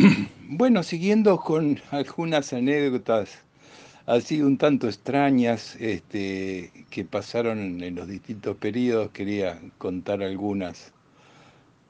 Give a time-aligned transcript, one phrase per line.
[0.48, 3.38] Bueno, siguiendo con algunas anécdotas
[4.06, 10.92] así un tanto extrañas este, que pasaron en los distintos periodos, quería contar algunas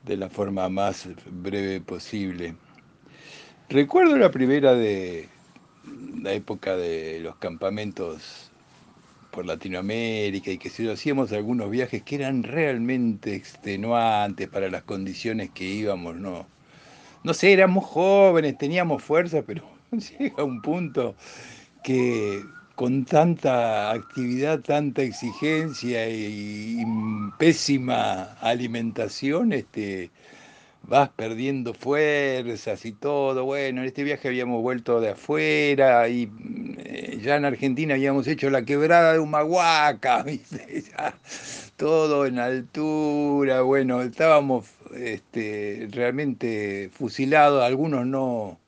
[0.05, 2.55] de la forma más breve posible.
[3.69, 5.29] Recuerdo la primera de
[6.21, 8.51] la época de los campamentos
[9.31, 15.51] por Latinoamérica y que si hacíamos algunos viajes que eran realmente extenuantes para las condiciones
[15.51, 16.47] que íbamos, ¿no?
[17.23, 19.63] No sé, éramos jóvenes, teníamos fuerza, pero
[20.19, 21.15] llega un punto
[21.85, 22.43] que
[22.75, 26.83] con tanta actividad, tanta exigencia y,
[27.39, 30.11] pésima alimentación, este,
[30.83, 33.45] vas perdiendo fuerzas y todo.
[33.45, 36.31] Bueno, en este viaje habíamos vuelto de afuera y
[36.79, 40.25] eh, ya en Argentina habíamos hecho la quebrada de Humahuaca,
[41.77, 43.61] todo en altura.
[43.61, 48.59] Bueno, estábamos este, realmente fusilados, algunos no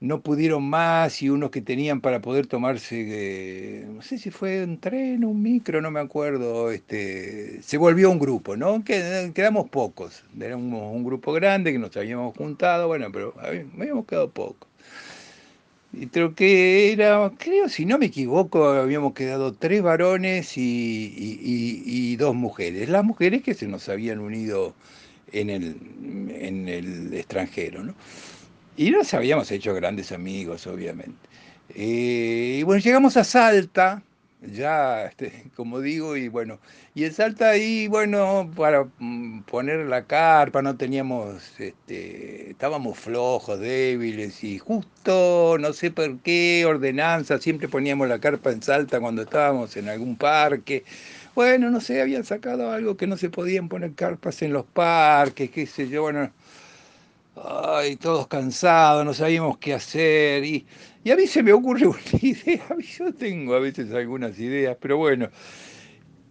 [0.00, 4.62] no pudieron más y unos que tenían para poder tomarse, eh, no sé si fue
[4.62, 8.84] un tren, un micro, no me acuerdo, este, se volvió un grupo, ¿no?
[8.84, 14.68] Quedamos pocos, éramos un grupo grande que nos habíamos juntado, bueno, pero habíamos quedado pocos.
[15.92, 22.16] Y creo que era, creo, si no me equivoco, habíamos quedado tres varones y, y
[22.16, 22.88] dos mujeres.
[22.90, 24.74] Las mujeres que se nos habían unido
[25.32, 25.76] en el,
[26.30, 27.94] en el extranjero, ¿no?
[28.76, 31.18] Y nos habíamos hecho grandes amigos, obviamente.
[31.74, 34.02] Eh, y bueno, llegamos a Salta,
[34.40, 36.60] ya, este, como digo, y bueno,
[36.94, 43.58] y en Salta ahí, bueno, para mm, poner la carpa no teníamos, este, estábamos flojos,
[43.58, 49.22] débiles, y justo, no sé por qué, ordenanza, siempre poníamos la carpa en Salta cuando
[49.22, 50.84] estábamos en algún parque.
[51.38, 55.48] Bueno, no sé, habían sacado algo que no se podían poner carpas en los parques,
[55.52, 56.32] qué sé yo, bueno,
[57.36, 60.42] ay, todos cansados, no sabíamos qué hacer.
[60.44, 60.66] Y,
[61.08, 62.66] a mí se me ocurre una idea,
[62.98, 65.30] yo tengo a veces algunas ideas, pero bueno.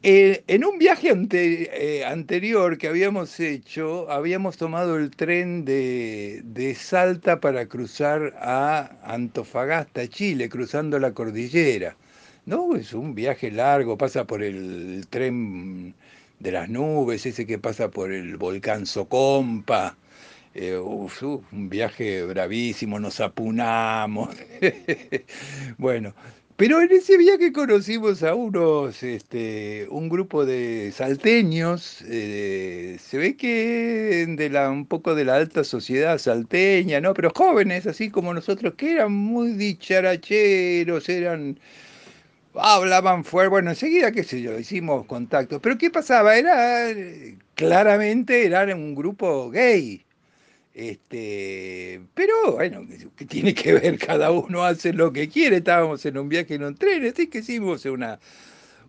[0.03, 6.75] Eh, en un viaje eh, anterior que habíamos hecho, habíamos tomado el tren de, de,
[6.75, 11.95] Salta para cruzar a Antofagasta, Chile, cruzando la cordillera.
[12.47, 12.77] ¿No?
[12.77, 15.93] Es un viaje largo, pasa por el tren
[16.39, 19.97] de las nubes, ese que pasa por el volcán Socompa,
[20.55, 24.29] eh, un viaje bravísimo, nos apunamos.
[25.77, 26.13] bueno,
[26.55, 33.35] pero en ese viaje conocimos a unos, este, un grupo de salteños, eh, se ve
[33.35, 37.13] que de la, un poco de la alta sociedad salteña, ¿no?
[37.13, 41.59] Pero jóvenes, así como nosotros, que eran muy dicharacheros, eran
[42.59, 45.61] hablaban fuerte, bueno, enseguida, qué sé yo, hicimos contacto.
[45.61, 46.37] Pero ¿qué pasaba?
[46.37, 46.89] Era,
[47.55, 50.03] claramente, eran un grupo gay.
[50.73, 52.85] Este, pero bueno,
[53.15, 56.63] que tiene que ver, cada uno hace lo que quiere, estábamos en un viaje en
[56.63, 58.19] un tren, así que hicimos una,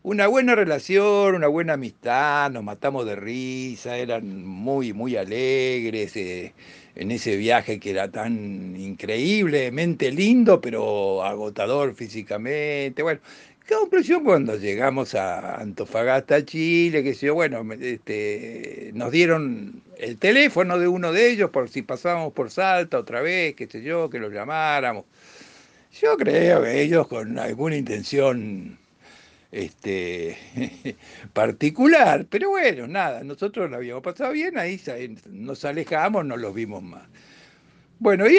[0.03, 6.55] una buena relación, una buena amistad, nos matamos de risa, eran muy, muy alegres eh,
[6.95, 13.03] en ese viaje que era tan increíblemente lindo, pero agotador físicamente.
[13.03, 13.21] Bueno,
[13.69, 20.79] Qué impresión cuando llegamos a Antofagasta, Chile, que sé bueno, este, nos dieron el teléfono
[20.79, 24.21] de uno de ellos por si pasábamos por Salta otra vez, qué sé yo, que
[24.21, 25.05] lo llamáramos.
[26.01, 28.79] Yo creo que ellos con alguna intención
[29.53, 30.39] este,
[31.35, 34.81] particular, pero bueno, nada, nosotros lo habíamos pasado bien, ahí
[35.31, 37.07] nos alejamos, no los vimos más.
[38.01, 38.39] Bueno, y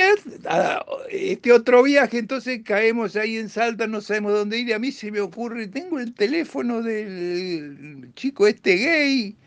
[1.12, 5.12] este otro viaje, entonces caemos ahí en Salta, no sabemos dónde ir, a mí se
[5.12, 9.38] me ocurre, tengo el teléfono del chico este gay,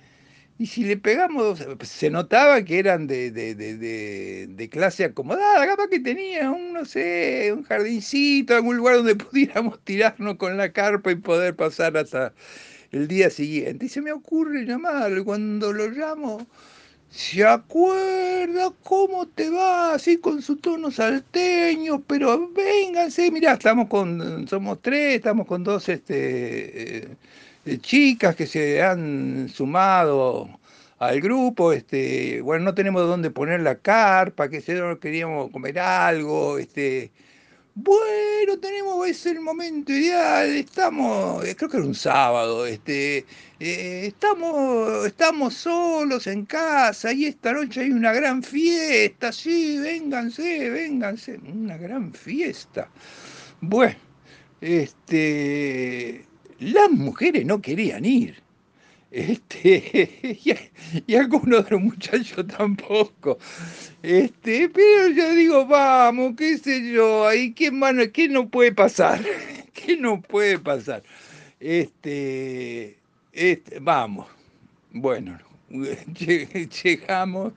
[0.58, 5.88] y si le pegamos, se notaba que eran de, de, de, de clase acomodada, capaz
[5.88, 11.12] que tenía un, no sé, un jardincito, algún lugar donde pudiéramos tirarnos con la carpa
[11.12, 12.34] y poder pasar hasta
[12.92, 13.86] el día siguiente.
[13.86, 16.46] Y se me ocurre llamarlo, cuando lo llamo
[17.12, 19.94] ¿Se acuerda cómo te va?
[19.94, 25.88] Así con su tono salteño, pero vénganse, mirá, estamos con, somos tres, estamos con dos
[25.90, 27.08] este,
[27.66, 30.48] eh, chicas que se han sumado
[30.98, 36.56] al grupo, este, bueno, no tenemos dónde poner la carpa, que se queríamos comer algo,
[36.58, 37.12] este,
[37.74, 43.24] bueno, tenemos, es el momento ideal, estamos, eh, creo que era un sábado, este,
[43.60, 50.68] eh, estamos, estamos solos en casa y esta noche hay una gran fiesta, sí, vénganse,
[50.68, 52.90] vénganse, una gran fiesta.
[53.62, 53.96] Bueno,
[54.60, 56.26] este,
[56.58, 58.41] las mujeres no querían ir.
[59.12, 60.40] Este,
[61.06, 63.38] y, algunos de los muchachos tampoco.
[64.02, 69.20] Este, pero yo digo, vamos, qué sé yo, ahí qué mano, qué no puede pasar,
[69.74, 71.02] qué no puede pasar.
[71.60, 72.96] Este,
[73.32, 74.26] este, vamos.
[74.92, 75.38] Bueno,
[76.82, 77.52] llegamos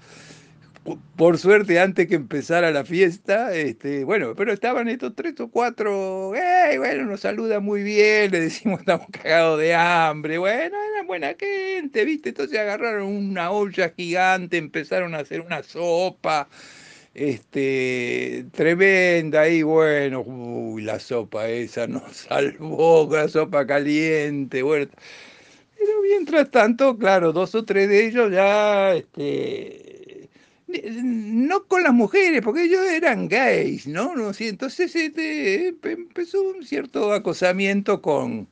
[1.15, 6.29] por suerte, antes que empezara la fiesta, este, bueno, pero estaban estos tres o cuatro,
[6.77, 12.05] bueno, nos saluda muy bien, le decimos estamos cagados de hambre, bueno, eran buena gente,
[12.05, 12.29] ¿viste?
[12.29, 16.49] Entonces agarraron una olla gigante, empezaron a hacer una sopa,
[17.15, 24.91] este, tremenda, y bueno, uy, la sopa esa nos salvó, la sopa caliente, bueno.
[25.77, 29.84] Pero mientras tanto, claro, dos o tres de ellos ya, este,
[31.03, 34.15] no con las mujeres, porque ellos eran gays, ¿no?
[34.15, 34.31] ¿No?
[34.39, 38.47] entonces este, empezó un cierto acosamiento con,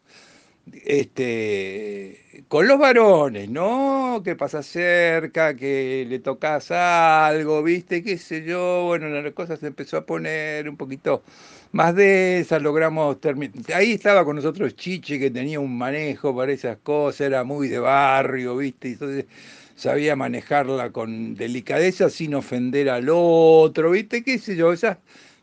[0.85, 4.21] este, con los varones, ¿no?
[4.23, 8.03] Que pasa cerca, que le tocas algo, ¿viste?
[8.03, 8.85] ¿Qué sé yo?
[8.85, 11.23] Bueno, la cosa se empezó a poner un poquito
[11.71, 13.55] más de esa, logramos terminar.
[13.73, 17.79] Ahí estaba con nosotros Chiche, que tenía un manejo para esas cosas, era muy de
[17.79, 18.89] barrio, ¿viste?
[18.89, 19.25] Entonces
[19.75, 24.23] sabía manejarla con delicadeza sin ofender al otro, ¿viste?
[24.23, 24.73] ¿Qué sé yo?
[24.73, 24.97] Esas,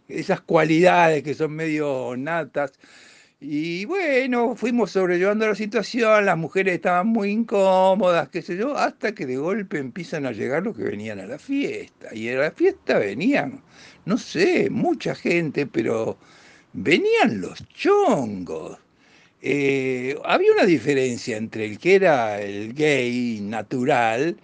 [0.09, 2.73] esas cualidades que son medio natas.
[3.43, 9.15] Y bueno, fuimos sobrellevando la situación, las mujeres estaban muy incómodas, qué sé yo, hasta
[9.15, 12.15] que de golpe empiezan a llegar los que venían a la fiesta.
[12.15, 13.62] Y a la fiesta venían,
[14.05, 16.19] no sé, mucha gente, pero
[16.75, 18.79] venían los chongos.
[19.43, 24.37] Eh, había una diferencia entre el que era el gay natural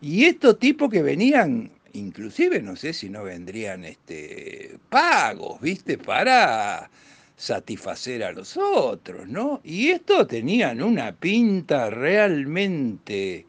[0.00, 5.98] y estos tipos que venían, inclusive no sé si no vendrían este, pagos, ¿viste?
[5.98, 6.90] Para
[7.36, 9.60] satisfacer a los otros, ¿no?
[9.64, 13.46] Y estos tenían una pinta realmente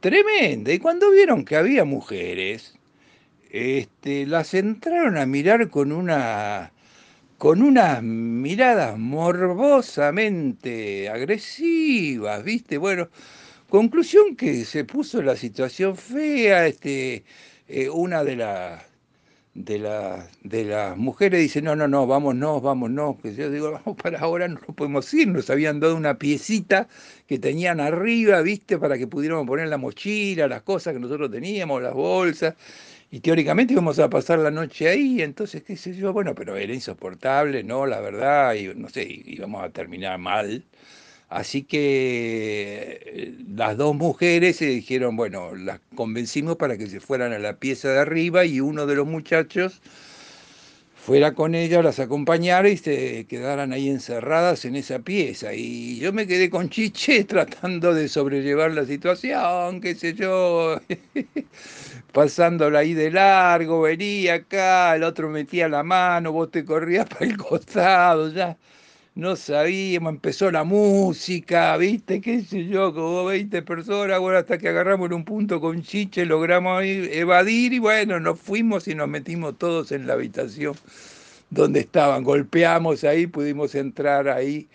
[0.00, 0.72] tremenda.
[0.72, 2.74] Y cuando vieron que había mujeres,
[3.50, 6.72] este, las entraron a mirar con una
[7.42, 12.78] con unas miradas morbosamente agresivas, ¿viste?
[12.78, 13.08] Bueno,
[13.68, 17.24] conclusión que se puso la situación fea, este,
[17.66, 18.84] eh, una de las
[19.54, 19.80] de,
[20.44, 24.46] de las mujeres dice, no, no, no, vámonos, vámonos, que yo digo, vamos para ahora,
[24.46, 26.86] no podemos ir, nos habían dado una piecita
[27.26, 31.82] que tenían arriba, viste, para que pudiéramos poner la mochila, las cosas que nosotros teníamos,
[31.82, 32.54] las bolsas,
[33.12, 36.72] y teóricamente íbamos a pasar la noche ahí, entonces, qué sé yo, bueno, pero era
[36.72, 37.86] insoportable, ¿no?
[37.86, 40.64] La verdad, y no sé, íbamos a terminar mal.
[41.28, 47.32] Así que eh, las dos mujeres se dijeron, bueno, las convencimos para que se fueran
[47.34, 49.82] a la pieza de arriba y uno de los muchachos
[51.02, 55.52] fuera con ellas, las acompañara y se quedaran ahí encerradas en esa pieza.
[55.52, 60.80] Y yo me quedé con Chiche tratando de sobrellevar la situación, qué sé yo,
[62.12, 67.26] pasándola ahí de largo, venía acá, el otro metía la mano, vos te corrías para
[67.26, 68.56] el costado, ya
[69.14, 74.68] no sabíamos, empezó la música, viste, qué sé yo, como 20 personas, bueno, hasta que
[74.68, 79.58] agarramos en un punto con Chiche, logramos evadir y bueno, nos fuimos y nos metimos
[79.58, 80.74] todos en la habitación
[81.50, 84.68] donde estaban, golpeamos ahí, pudimos entrar ahí,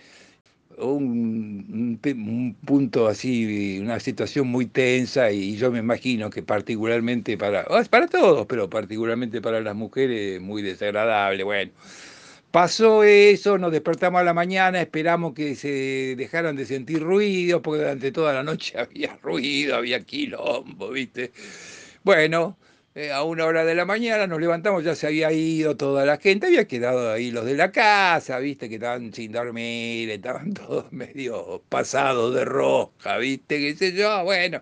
[0.78, 7.66] un, un punto así, una situación muy tensa y yo me imagino que particularmente para,
[7.90, 11.72] para todos, pero particularmente para las mujeres muy desagradable, bueno.
[12.52, 17.82] Pasó eso, nos despertamos a la mañana, esperamos que se dejaran de sentir ruido, porque
[17.82, 21.32] durante toda la noche había ruido, había quilombo, ¿viste?
[22.04, 22.58] Bueno,
[22.96, 26.18] eh, a una hora de la mañana nos levantamos, ya se había ido toda la
[26.18, 28.70] gente, había quedado ahí los de la casa, ¿viste?
[28.70, 33.60] Que estaban sin dormir, estaban todos medio pasados de roja, ¿viste?
[33.60, 34.24] ¿Qué sé yo?
[34.24, 34.62] Bueno,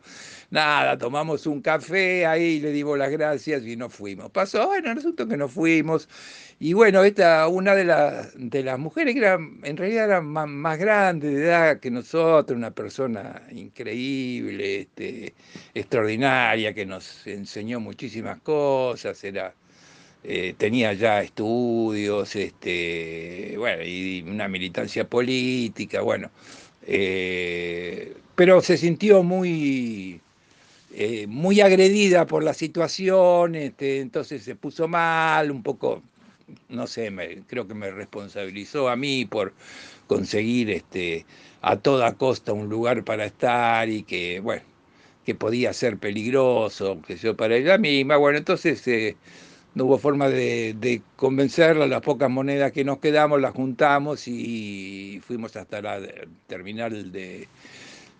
[0.50, 4.32] nada, tomamos un café ahí, le dimos las gracias y nos fuimos.
[4.32, 6.10] Pasó, bueno, resulta que nos fuimos
[6.59, 10.79] y bueno, esta, una de, las de las mujeres que era, en realidad era más,
[10.79, 15.33] grande de edad que nosotros, una persona increíble, este,
[15.74, 19.53] extraordinaria, que nos enseñó muchísimas cosas, era,
[20.24, 26.31] eh, tenía ya estudios, este, bueno, y una militancia política, bueno,
[26.88, 30.21] eh, pero se sintió muy,
[30.93, 36.01] eh, muy agredida por la situación, este, entonces se puso mal, un poco
[36.70, 39.54] no sé, me, creo que me responsabilizó a mí por
[40.08, 41.25] conseguir este,
[41.62, 44.64] a toda costa un lugar para estar y que, bueno,
[45.25, 48.18] que podía ser peligroso, que yo para ella misma.
[48.18, 49.18] Bueno, entonces eh,
[49.74, 55.56] no hubo forma de, convencerla, las pocas monedas que nos quedamos las juntamos y fuimos
[55.56, 56.00] hasta la
[56.48, 57.48] terminal de,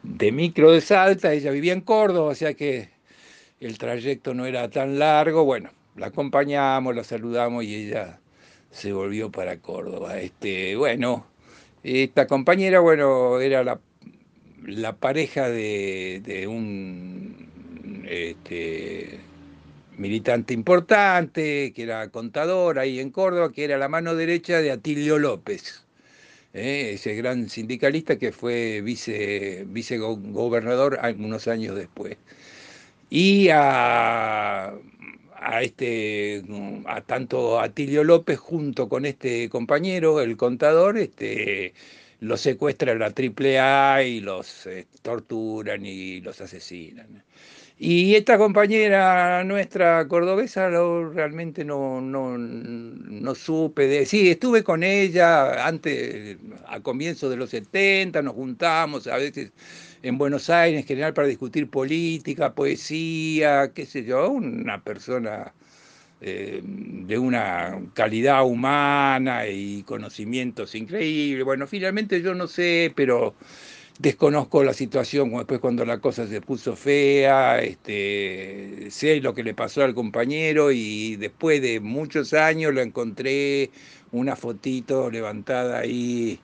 [0.04, 2.90] de micro de Salta, ella vivía en Córdoba, o sea que
[3.60, 8.20] el trayecto no era tan largo, bueno, la acompañamos, la saludamos y ella
[8.72, 10.20] se volvió para Córdoba.
[10.20, 11.26] Este, bueno,
[11.84, 19.20] esta compañera, bueno, era la, pareja de, un este,
[19.98, 25.18] militante importante, que era contador ahí en Córdoba, que era la mano derecha de Atilio
[25.20, 25.86] López,
[26.54, 26.92] ¿eh?
[26.94, 32.18] ese gran sindicalista que fue vice, vicegobernador unos años después.
[33.10, 34.74] Y a,
[35.46, 36.44] a, este,
[36.88, 41.74] a tanto Atilio López junto con este compañero, el contador, este,
[42.20, 47.24] los secuestra la AAA y los eh, torturan y los asesinan.
[47.78, 54.06] Y esta compañera nuestra cordobesa lo, realmente no, no, no, supe de...
[54.06, 56.38] Sí, estuve con ella antes,
[56.68, 59.52] a comienzos de los 70, nos juntamos a veces
[60.06, 65.52] en Buenos Aires en general para discutir política, poesía, qué sé yo, una persona
[66.22, 71.44] eh, de una calidad humana y conocimientos increíbles.
[71.44, 73.34] Bueno, finalmente yo no sé, pero
[73.98, 79.56] desconozco la situación después cuando la cosa se puso fea, este, sé lo que le
[79.56, 83.72] pasó al compañero y después de muchos años lo encontré
[84.12, 86.40] una fotito levantada ahí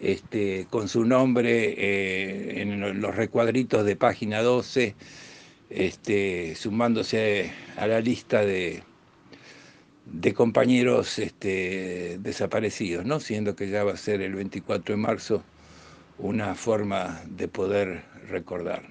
[0.00, 4.94] este, con su nombre eh, en los recuadritos de página 12,
[5.68, 8.82] este, sumándose a la lista de,
[10.34, 13.20] compañeros este, desaparecidos, ¿no?
[13.20, 15.44] siendo que ya va a ser el 24 de marzo
[16.18, 18.82] una forma de poder recordar.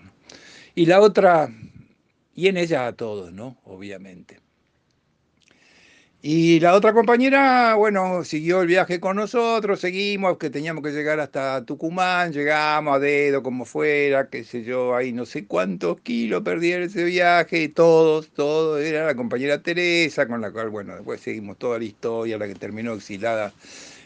[0.75, 1.49] Y la otra,
[2.33, 3.57] y en ella a todos, ¿no?
[3.65, 4.39] Obviamente.
[6.21, 11.17] Y la otra compañera, bueno, siguió el viaje con nosotros, seguimos, que teníamos que llegar
[11.21, 16.41] hasta Tucumán, llegamos a dedo, como fuera, qué sé yo, ahí no sé cuántos kilos
[16.43, 21.21] perdí en ese viaje, todos, todos, era la compañera Teresa, con la cual, bueno, después
[21.21, 23.53] seguimos toda la historia, la que terminó exilada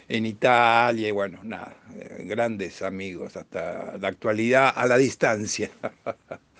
[0.08, 5.68] en Italia, y bueno, nada, eh, grandes amigos hasta la actualidad a la distancia.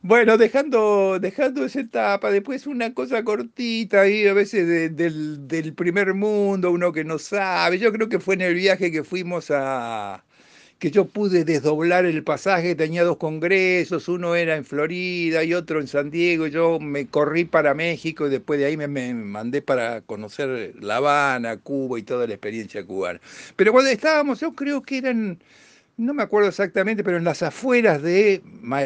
[0.00, 6.14] Bueno, dejando, dejando esa etapa, después una cosa cortita ahí, a veces del, del, primer
[6.14, 7.78] mundo, uno que no sabe.
[7.78, 10.24] Yo creo que fue en el viaje que fuimos a,
[10.78, 15.80] que yo pude desdoblar el pasaje, tenía dos congresos, uno era en Florida y otro
[15.80, 20.02] en San Diego, yo me corrí para México y después de ahí me, mandé para
[20.02, 23.20] conocer La Habana, Cuba y toda la experiencia cubana.
[23.56, 25.38] Pero cuando estábamos, yo creo que eran,
[25.98, 28.40] no me acuerdo exactamente, pero en las afueras de,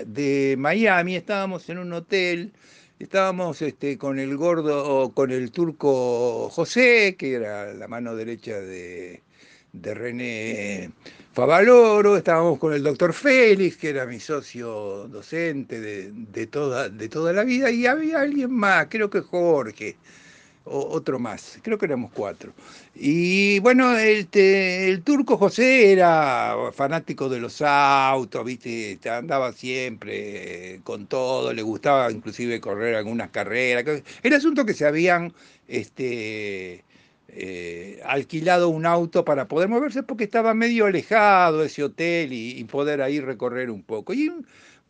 [0.06, 2.52] de Miami, estábamos en un hotel,
[2.98, 9.22] estábamos este, con el gordo, con el turco José, que era la mano derecha de,
[9.72, 10.90] de René
[11.34, 17.34] Favaloro, estábamos con el doctor Félix, que era mi socio docente de, toda, de toda
[17.34, 19.96] la vida, y había alguien más, creo que Jorge,
[20.64, 22.52] otro más, creo que éramos cuatro.
[22.94, 28.98] Y bueno, el, el turco José era fanático de los autos, ¿viste?
[29.08, 34.02] andaba siempre con todo, le gustaba inclusive correr algunas carreras.
[34.22, 35.32] El asunto que se habían
[35.68, 36.84] este,
[37.34, 43.00] eh, alquilado un auto para poder moverse porque estaba medio alejado ese hotel y, poder
[43.00, 44.12] ahí recorrer un poco.
[44.12, 44.30] Y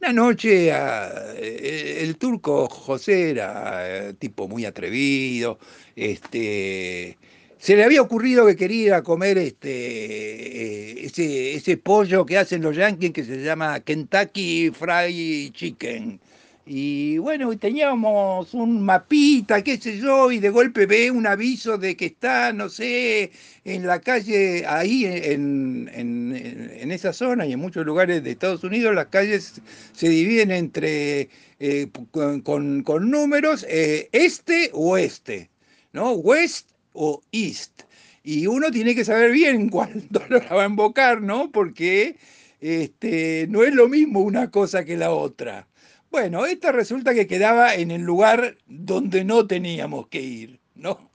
[0.03, 5.61] una noche eh, el turco José era eh, tipo muy atrevido,
[5.95, 7.17] este,
[7.57, 13.13] se le había ocurrido que quería comer este, ese, ese pollo que hacen los yankees
[13.13, 16.21] que se llama Kentucky Fried Chicken
[16.65, 21.97] y bueno, teníamos un mapita, qué sé yo, y de golpe ve un aviso de
[21.97, 23.33] que está, no sé,
[23.65, 28.95] en la calle, ahí en, en, esa zona y en muchos lugares de Estados Unidos,
[28.95, 29.61] las calles
[29.93, 32.43] se dividen entre, eh, con,
[32.83, 35.51] con, números, eh, este o oeste,
[35.93, 36.13] ¿no?
[36.13, 37.83] West o east.
[38.23, 41.51] Y uno tiene que saber bien cuándo lo va a invocar, ¿no?
[41.51, 42.17] Porque
[42.61, 45.67] este, no es lo mismo una cosa que la otra.
[46.13, 51.11] Bueno, esta resulta que quedaba en el lugar donde no teníamos que ir, ¿no?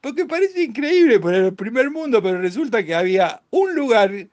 [0.00, 4.28] Porque parece increíble por el primer mundo, pero resulta que había un lugar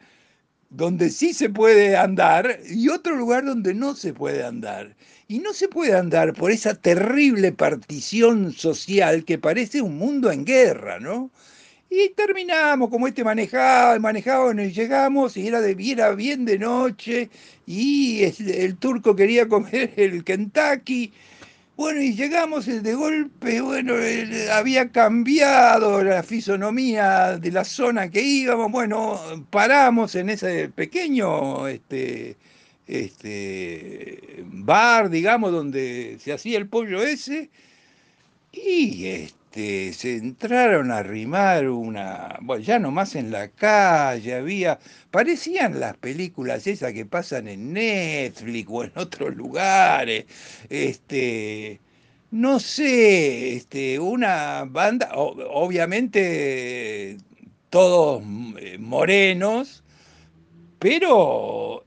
[0.69, 4.95] donde sí se puede andar y otro lugar donde no se puede andar.
[5.27, 10.45] Y no se puede andar por esa terrible partición social que parece un mundo en
[10.45, 11.31] guerra, ¿no?
[11.89, 17.29] Y terminamos, como este manejaba, manejaba, y llegamos, y era, de, bien de noche,
[17.65, 21.13] y el, turco quería comer el Kentucky.
[21.77, 23.93] Bueno, y llegamos de golpe, bueno,
[24.51, 32.35] había cambiado la fisonomía de la zona que íbamos, bueno, paramos en ese pequeño este,
[32.87, 37.49] este, bar, digamos, donde se hacía el pollo ese,
[38.51, 44.79] y este, se entraron a arrimar una, bueno, ya nomás en la calle había,
[45.11, 50.25] parecían las películas esas que pasan en Netflix o en otros lugares,
[50.69, 51.79] este,
[52.31, 57.17] no sé, este, una banda, obviamente
[57.69, 58.21] todos
[58.59, 59.83] eh, morenos,
[60.79, 61.83] pero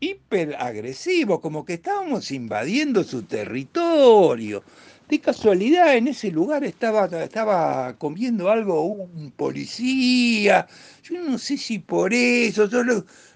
[0.00, 4.64] hiperagresivos, como que estábamos invadiendo su territorio.
[5.12, 10.66] De casualidad en ese lugar estaba, estaba comiendo algo un policía.
[11.02, 12.66] Yo no sé si por eso,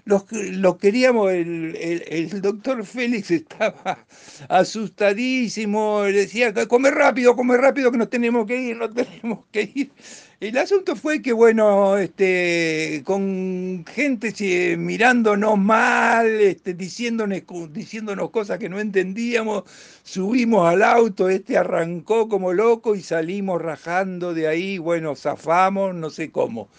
[0.07, 4.05] yo lo, queríamos, el, el, doctor Félix estaba
[4.49, 9.91] asustadísimo, decía, come rápido, come rápido que nos tenemos que ir, nos tenemos que ir.
[10.39, 18.69] El asunto fue que, bueno, este, con gente mirándonos mal, este, diciéndonos, diciéndonos cosas que
[18.69, 19.63] no entendíamos,
[20.03, 26.11] subimos al auto, este arrancó como loco y salimos rajando de ahí, bueno, zafamos, no
[26.11, 26.69] sé cómo.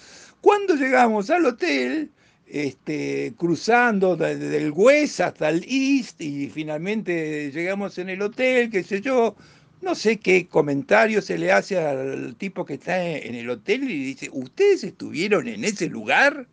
[0.40, 2.12] Cuando llegamos al hotel,
[2.50, 8.83] este, cruzando desde el West hasta el East y finalmente llegamos en el hotel, qué
[8.83, 9.37] sé yo,
[9.83, 14.05] no sé qué comentario se le hace al tipo que está en el hotel y
[14.05, 16.47] dice, ¿ustedes estuvieron en ese lugar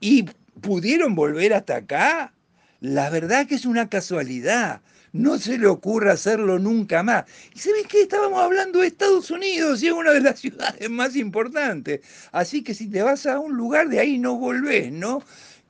[0.00, 0.24] y
[0.60, 2.34] pudieron volver hasta acá?
[2.80, 4.80] La verdad que es una casualidad.
[5.12, 7.24] No se le ocurre hacerlo nunca más.
[7.54, 8.02] ¿Y saben qué?
[8.02, 12.00] Estábamos hablando de Estados Unidos y es una de las ciudades más importantes.
[12.32, 15.22] Así que si te vas a un lugar de ahí no volvés, ¿no?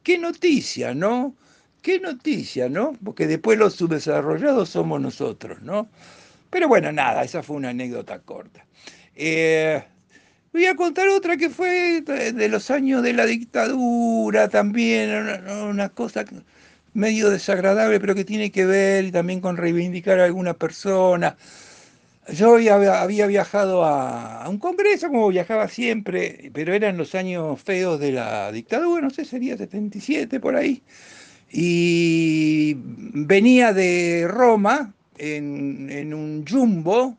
[0.02, 1.34] Qué noticia, ¿no?
[1.82, 2.92] Qué noticia, ¿no?
[3.02, 5.88] Porque después los subdesarrollados somos nosotros, ¿no?
[6.50, 8.66] Pero bueno, nada, esa fue una anécdota corta.
[9.14, 9.82] Eh,
[10.52, 15.10] voy a contar otra que fue de los años de la dictadura también,
[15.48, 16.24] una, cosa
[16.92, 21.36] medio desagradable, pero que tiene que ver también con reivindicar a alguna persona.
[22.32, 28.12] Yo había, viajado a, un congreso, como viajaba siempre, pero eran los años feos de
[28.12, 30.82] la dictadura, no sé, sería 77 por ahí.
[31.50, 37.18] Y venía de Roma, en, un jumbo,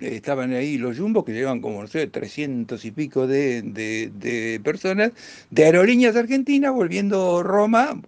[0.00, 5.12] estaban ahí los jumbos que llevan como, no sé, 300 y pico de, personas,
[5.50, 8.00] de aerolíneas argentinas volviendo Roma,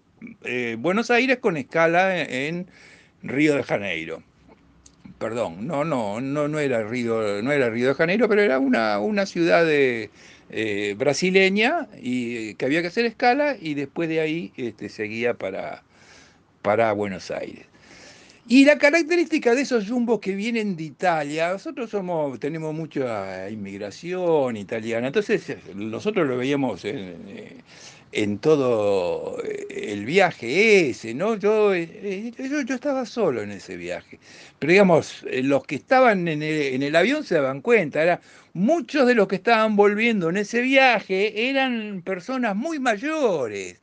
[0.44, 2.66] eh, Buenos Aires con escala en
[3.22, 4.22] Río de Janeiro.
[5.18, 8.98] Perdón, no, no, no, no era Río, no era Río de Janeiro, pero era una,
[9.00, 10.10] una ciudad de,
[10.52, 15.84] eh, brasileña y que había que hacer escala y después de ahí este, seguía para,
[16.60, 17.66] para Buenos Aires.
[18.48, 24.56] Y la característica de esos jumbos que vienen de Italia, nosotros somos, tenemos mucha inmigración
[24.56, 27.62] italiana, entonces nosotros lo veíamos en,
[28.40, 29.38] todo
[29.70, 31.36] el viaje ese, ¿no?
[31.36, 34.18] Yo, yo, yo, estaba solo en ese viaje,
[34.58, 38.20] pero digamos, los que estaban en el, en el avión se daban cuenta, era,
[38.52, 43.80] muchos de los que estaban volviendo en ese viaje eran personas muy mayores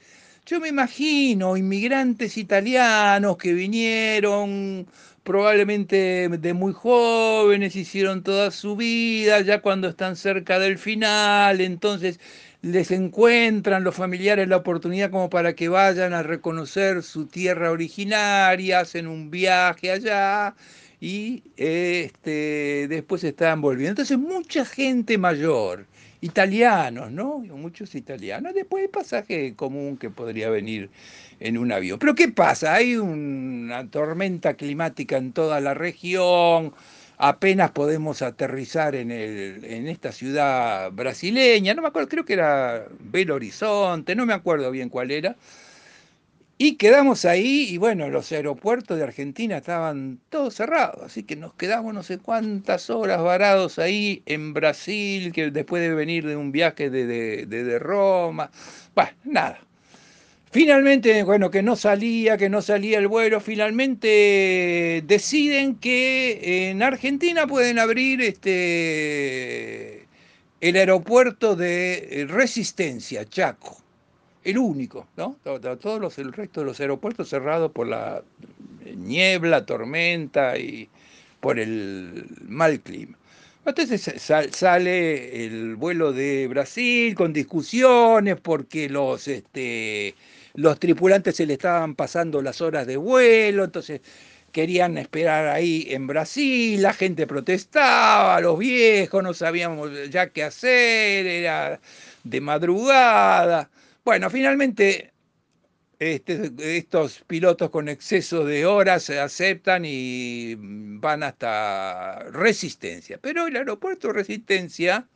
[0.47, 4.87] yo me imagino inmigrantes italianos que vinieron
[5.23, 12.21] probablemente de muy jóvenes, hicieron toda su vida, ya cuando están cerca del final, entonces
[12.61, 18.79] les encuentran los familiares la oportunidad como para que vayan a reconocer su tierra originaria,
[18.81, 20.55] hacen un viaje allá
[20.99, 24.01] y este, después están volviendo.
[24.01, 25.85] Entonces mucha gente mayor
[26.21, 27.39] italianos, ¿no?
[27.39, 28.53] Muchos italianos.
[28.53, 30.89] Después hay pasaje común que podría venir
[31.39, 31.99] en un avión.
[31.99, 32.75] Pero ¿qué pasa?
[32.75, 36.73] Hay una tormenta climática en toda la región.
[37.17, 42.85] Apenas podemos aterrizar en, el, en esta ciudad brasileña, no me acuerdo, creo que era
[42.99, 45.35] Belo Horizonte, no me acuerdo bien cuál era,
[46.59, 51.53] y quedamos ahí y bueno, los aeropuertos de Argentina estaban todos cerrados, así que nos
[51.53, 56.51] quedamos no sé cuántas horas varados ahí en Brasil, que después de venir de un
[56.51, 58.49] viaje de, de, Roma.
[58.95, 59.66] Bueno, nada.
[60.51, 67.45] Finalmente, bueno, que no salía, que no salía el vuelo, finalmente deciden que en Argentina
[67.47, 70.05] pueden abrir este,
[70.61, 73.77] el aeropuerto de Resistencia, Chaco
[74.47, 75.35] el único, ¿no?
[75.43, 78.23] Todos los, el resto de los aeropuertos cerrados por la
[78.95, 80.87] niebla, tormenta y
[81.41, 83.17] por el mal clima.
[83.65, 84.09] Entonces
[84.51, 90.15] sale el vuelo de Brasil con discusiones porque los, este,
[90.57, 94.01] los tripulantes se le estaban pasando las horas de vuelo, entonces
[94.51, 101.27] querían esperar ahí en Brasil, la gente protestaba, los viejos no sabíamos ya qué hacer,
[101.27, 101.79] era
[102.23, 103.69] de madrugada.
[104.03, 105.13] Bueno, finalmente
[105.99, 113.19] este, estos pilotos con exceso de horas se aceptan y van hasta Resistencia.
[113.21, 115.07] Pero el aeropuerto Resistencia,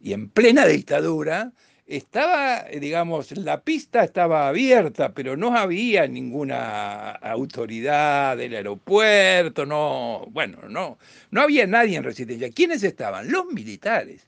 [0.00, 1.52] y en plena dictadura,
[1.96, 10.68] estaba, digamos, la pista estaba abierta, pero no había ninguna autoridad del aeropuerto, no, bueno,
[10.68, 10.98] no,
[11.30, 12.50] no había nadie en Resistencia.
[12.50, 13.30] ¿Quiénes estaban?
[13.30, 14.26] Los militares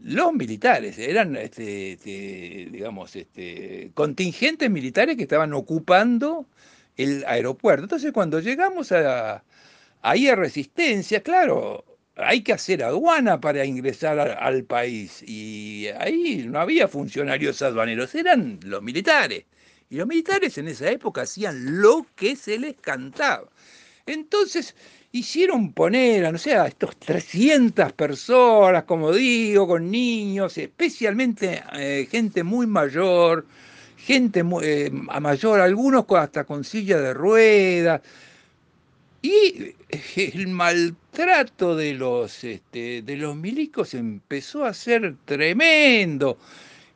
[0.00, 6.46] los militares, eran, este, este, digamos, este, contingentes militares que estaban ocupando
[6.96, 7.84] el aeropuerto.
[7.84, 9.42] Entonces, cuando llegamos a,
[10.02, 11.84] ahí a Resistencia, claro,
[12.18, 15.22] hay que hacer aduana para ingresar al país.
[15.26, 19.44] Y ahí no había funcionarios aduaneros, eran los militares.
[19.90, 23.48] Y los militares en esa época hacían lo que se les cantaba.
[24.06, 24.74] Entonces,
[25.12, 32.08] hicieron poner a, no sé, a estos 300 personas, como digo, con niños, especialmente eh,
[32.10, 33.46] gente muy mayor,
[33.96, 38.02] gente eh, mayor, algunos hasta con silla de ruedas.
[39.22, 39.74] Y
[40.16, 40.48] el
[41.18, 46.38] maltrato de los, este, de los milicos empezó a ser tremendo.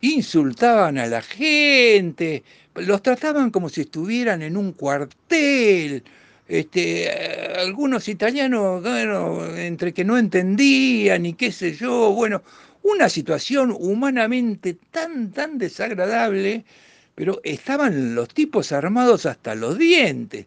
[0.01, 2.45] Insultaban a la gente,
[2.77, 6.05] los trataban como si estuvieran en un cuartel
[6.47, 7.11] este,
[7.59, 12.43] algunos italianos, bueno, entre que no entendían y qué sé yo, bueno,
[12.85, 16.65] una situación humanamente tan, tan desagradable,
[17.17, 20.47] pero estaban los tipos armados hasta los dientes.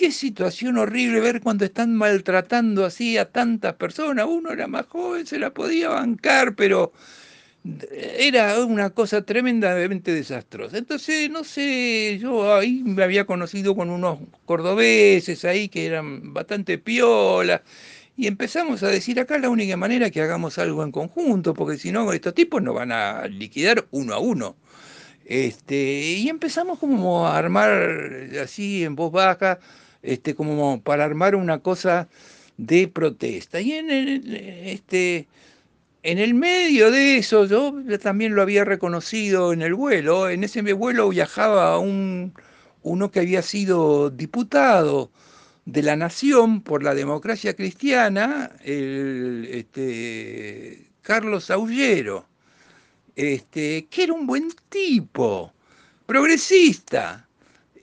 [0.00, 4.24] Qué situación horrible ver cuando están maltratando así a tantas personas.
[4.26, 6.94] Uno era más joven, se la podía bancar, pero
[8.18, 10.78] era una cosa tremendamente desastrosa.
[10.78, 16.78] Entonces, no sé, yo ahí me había conocido con unos cordobeses ahí que eran bastante
[16.78, 17.62] piola.
[18.16, 21.92] Y empezamos a decir, acá la única manera que hagamos algo en conjunto, porque si
[21.92, 24.56] no, estos tipos nos van a liquidar uno a uno.
[25.26, 29.60] Este, y empezamos como a armar así en voz baja,
[30.02, 32.08] este, como para armar una cosa
[32.56, 33.60] de protesta.
[33.60, 35.28] Y en el, este,
[36.02, 40.62] en el medio de eso, yo también lo había reconocido en el vuelo, en ese
[40.72, 42.34] vuelo viajaba un,
[42.82, 45.10] uno que había sido diputado
[45.66, 52.26] de la Nación por la democracia cristiana, el, este, Carlos Aullero,
[53.16, 55.52] este, que era un buen tipo,
[56.06, 57.28] progresista.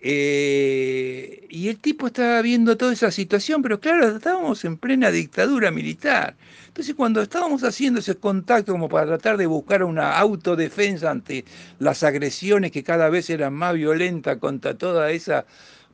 [0.01, 5.71] Eh, y el tipo estaba viendo toda esa situación, pero claro, estábamos en plena dictadura
[5.71, 6.35] militar.
[6.67, 11.45] Entonces, cuando estábamos haciendo ese contacto como para tratar de buscar una autodefensa ante
[11.79, 15.45] las agresiones que cada vez eran más violentas contra toda esa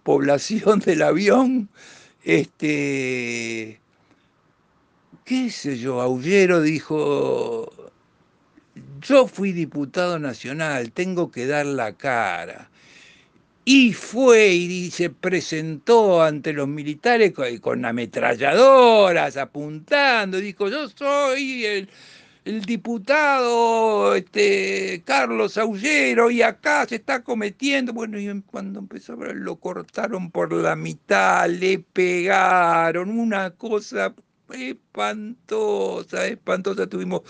[0.03, 1.69] población del avión,
[2.23, 3.79] este,
[5.23, 7.71] qué sé yo, Aullero dijo,
[9.01, 12.69] yo fui diputado nacional, tengo que dar la cara
[13.65, 21.89] y fue y se presentó ante los militares con, ametralladoras apuntando, dijo, yo soy el,
[22.65, 30.29] diputado este, Carlos Aullero y acá se está cometiendo, bueno, y cuando empezó lo cortaron
[30.29, 34.13] por la mitad, le pegaron, una cosa
[34.53, 36.87] espantosa, espantosa.
[36.87, 37.21] Tuvimos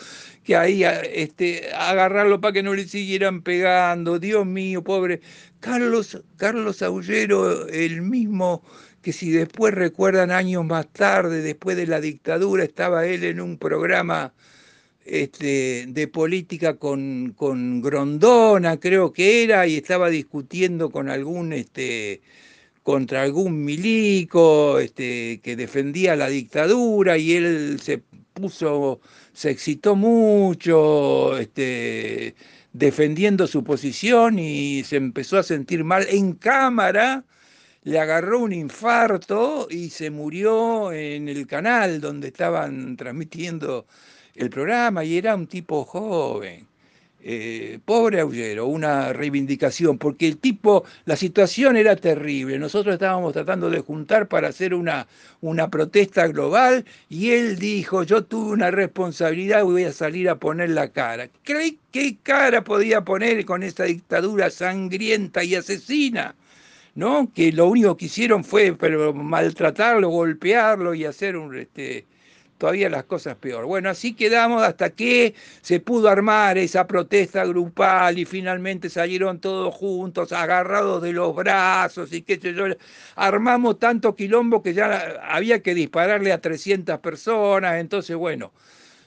[0.43, 4.19] que ahí este, agarrarlo para que no le siguieran pegando.
[4.19, 5.21] Dios mío, pobre.
[5.59, 8.63] Carlos, Carlos Aullero, el mismo
[9.01, 13.57] que si después recuerdan años más tarde, después de la dictadura, estaba él en un
[13.57, 14.33] programa
[15.05, 22.21] este, de política con, con Grondona, creo que era, y estaba discutiendo con algún este,
[22.83, 28.99] contra algún milico este, que defendía la dictadura y él se puso,
[29.33, 32.35] se excitó mucho, este,
[32.73, 37.23] defendiendo su posición y se empezó a sentir mal en cámara,
[37.83, 43.85] le agarró un infarto y se murió en el canal donde estaban transmitiendo
[44.35, 46.72] el programa y era un tipo joven.
[47.25, 52.59] Eh, pobre Aullero, una reivindicación, porque el tipo, la situación era terrible.
[52.59, 55.07] Nosotros estábamos tratando de juntar para hacer una,
[55.39, 60.71] una protesta global y él dijo, yo tuve una responsabilidad voy a salir a poner
[60.71, 61.29] la cara.
[61.43, 66.35] ¿Qué, qué cara podía poner con esa dictadura sangrienta y asesina?
[66.95, 67.31] ¿No?
[67.33, 71.57] Que lo único que hicieron fue pero, maltratarlo, golpearlo y hacer un...
[71.57, 72.05] Este,
[72.57, 73.65] todavía las cosas peor.
[73.65, 79.73] Bueno, así quedamos hasta que se pudo armar esa protesta grupal y finalmente salieron todos
[79.73, 82.65] juntos, agarrados de los brazos y qué sé yo.
[83.15, 88.51] Armamos tanto quilombo que ya había que dispararle a 300 personas, entonces bueno.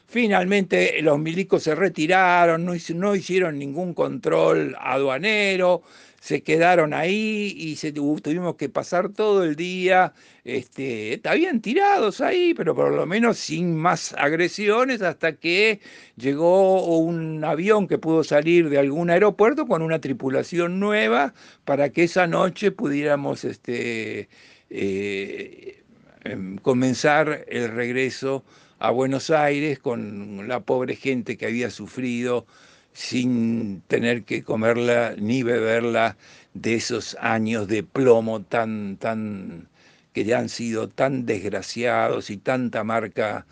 [0.09, 5.83] Finalmente los milicos se retiraron, no, hicieron ningún control aduanero,
[6.21, 10.13] se quedaron ahí y se, tuvimos que pasar todo el día,
[10.45, 11.21] este,
[11.61, 15.81] tirados ahí, pero por lo menos sin más agresiones hasta que
[16.17, 22.05] llegó un avión que pudo salir de algún aeropuerto con una tripulación nueva para que
[22.05, 24.29] esa noche pudiéramos este,
[24.71, 25.83] eh,
[26.25, 28.45] em, comenzar el regreso
[28.79, 32.47] a Buenos Aires con la pobre gente que había sufrido
[32.93, 36.17] sin tener que comerla ni beberla
[36.55, 39.69] de esos años de plomo tan, tan,
[40.13, 43.47] que ya han sido tan desgraciados y tanta marca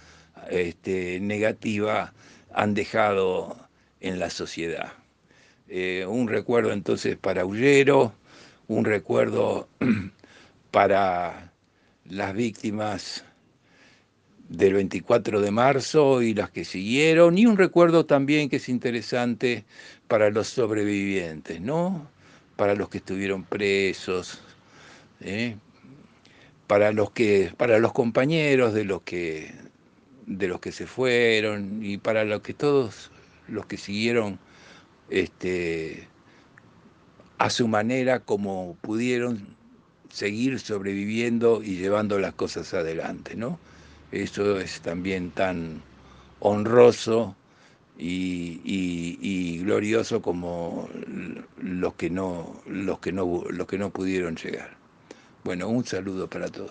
[0.50, 2.12] este, negativa
[2.54, 3.56] han dejado
[4.00, 4.92] en la sociedad.
[5.68, 8.14] Eh, un recuerdo entonces para Ullero,
[8.68, 9.68] un recuerdo
[10.70, 11.52] para
[12.04, 13.24] las víctimas
[14.48, 19.64] del 24 de marzo y las que siguieron, y un recuerdo también que es interesante
[20.08, 22.08] para los sobrevivientes, ¿no?
[22.56, 24.40] Para los que estuvieron presos,
[25.20, 25.56] ¿eh?
[26.66, 29.54] para los que, para los compañeros de los que
[30.26, 33.10] de los que se fueron y para los que todos
[33.46, 34.38] los que siguieron
[35.10, 36.08] este,
[37.38, 39.54] a su manera como pudieron
[40.08, 43.58] seguir sobreviviendo y llevando las cosas adelante, ¿no?
[44.14, 45.82] Eso es también tan
[46.38, 47.34] honroso
[47.98, 50.88] y, glorioso como
[51.60, 54.76] los que no, los que no, los que no pudieron llegar.
[55.42, 56.70] Bueno, un saludo para todos.